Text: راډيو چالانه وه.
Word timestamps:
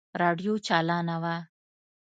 راډيو 0.21 0.53
چالانه 0.67 1.15
وه. 1.23 1.35